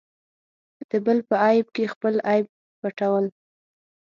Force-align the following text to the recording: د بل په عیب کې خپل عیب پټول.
د 0.89 0.91
بل 1.05 1.17
په 1.27 1.35
عیب 1.45 1.67
کې 1.75 1.91
خپل 1.93 2.13
عیب 2.29 2.47
پټول. 2.81 3.25